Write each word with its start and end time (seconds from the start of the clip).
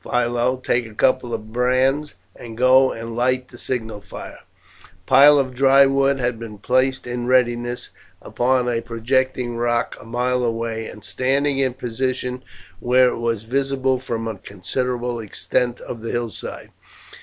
Philo, 0.03 0.57
take 0.57 0.87
a 0.87 0.95
couple 0.95 1.31
of 1.31 1.53
brands 1.53 2.15
and 2.35 2.57
go 2.57 2.91
and 2.91 3.15
light 3.15 3.49
the 3.49 3.57
signal 3.59 4.01
fire." 4.01 4.39
A 4.83 4.87
pile 5.05 5.37
of 5.37 5.53
dry 5.53 5.85
wood 5.85 6.19
had 6.19 6.39
been 6.39 6.57
placed 6.57 7.05
in 7.05 7.27
readiness 7.27 7.91
upon 8.19 8.67
a 8.67 8.81
projecting 8.81 9.57
rock 9.57 9.95
a 10.01 10.05
mile 10.07 10.41
away 10.43 10.87
and 10.87 11.03
standing 11.03 11.59
in 11.59 11.75
position 11.75 12.41
where 12.79 13.09
it 13.09 13.19
was 13.19 13.43
visible 13.43 13.99
from 13.99 14.27
a 14.27 14.39
considerable 14.39 15.19
extent 15.19 15.79
of 15.81 16.01
the 16.01 16.09
hillside. 16.11 16.71